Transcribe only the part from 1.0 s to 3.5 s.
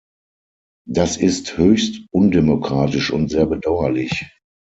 ist höchst undemokratisch und sehr